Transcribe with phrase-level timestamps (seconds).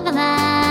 [0.00, 0.67] my life.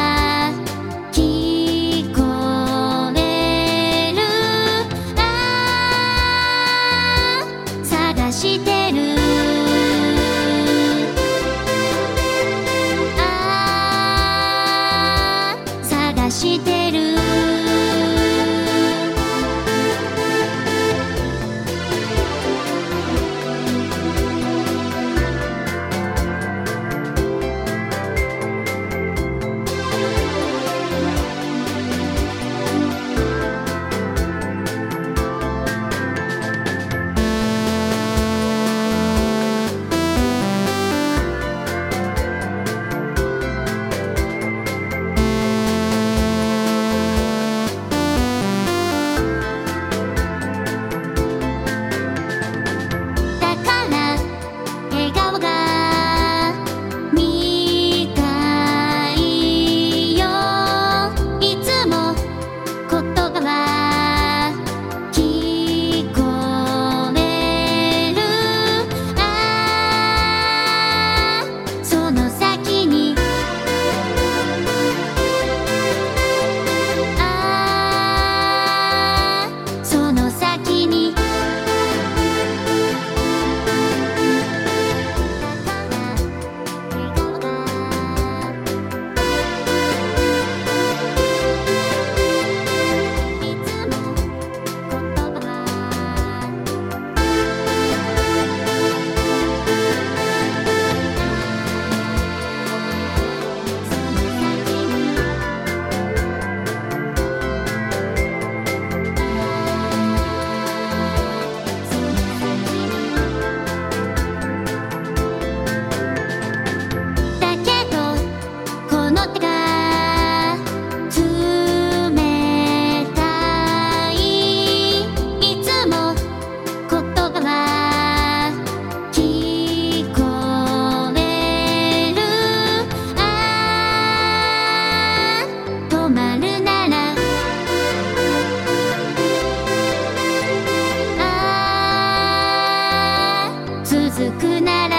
[144.18, 144.97] くなら